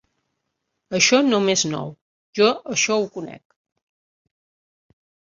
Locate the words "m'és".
1.43-1.63